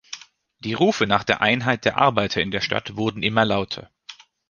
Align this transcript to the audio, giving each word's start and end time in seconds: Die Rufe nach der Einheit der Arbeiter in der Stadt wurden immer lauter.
Die 0.61 0.73
Rufe 0.73 1.05
nach 1.05 1.23
der 1.23 1.41
Einheit 1.43 1.85
der 1.85 1.97
Arbeiter 1.99 2.41
in 2.41 2.49
der 2.49 2.61
Stadt 2.61 2.95
wurden 2.95 3.21
immer 3.21 3.45
lauter. 3.45 3.91